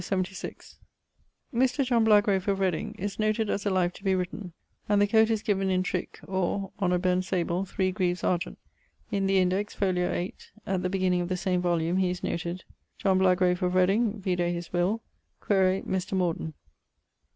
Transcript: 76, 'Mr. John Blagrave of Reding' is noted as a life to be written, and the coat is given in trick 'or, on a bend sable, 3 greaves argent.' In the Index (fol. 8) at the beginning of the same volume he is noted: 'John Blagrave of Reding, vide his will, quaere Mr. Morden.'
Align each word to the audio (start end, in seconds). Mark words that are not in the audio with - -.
76, 0.03 0.79
'Mr. 1.53 1.85
John 1.85 2.03
Blagrave 2.03 2.47
of 2.47 2.59
Reding' 2.59 2.95
is 2.95 3.19
noted 3.19 3.51
as 3.51 3.67
a 3.67 3.69
life 3.69 3.93
to 3.93 4.03
be 4.03 4.15
written, 4.15 4.51
and 4.89 4.99
the 4.99 5.05
coat 5.05 5.29
is 5.29 5.43
given 5.43 5.69
in 5.69 5.83
trick 5.83 6.19
'or, 6.27 6.71
on 6.79 6.91
a 6.91 6.97
bend 6.97 7.23
sable, 7.23 7.65
3 7.65 7.91
greaves 7.91 8.23
argent.' 8.23 8.57
In 9.11 9.27
the 9.27 9.37
Index 9.37 9.75
(fol. 9.75 9.99
8) 9.99 10.51
at 10.65 10.81
the 10.81 10.89
beginning 10.89 11.21
of 11.21 11.29
the 11.29 11.37
same 11.37 11.61
volume 11.61 11.97
he 11.97 12.09
is 12.09 12.23
noted: 12.23 12.63
'John 12.97 13.19
Blagrave 13.19 13.61
of 13.61 13.75
Reding, 13.75 14.19
vide 14.19 14.39
his 14.39 14.73
will, 14.73 15.03
quaere 15.39 15.83
Mr. 15.83 16.13
Morden.' 16.13 16.55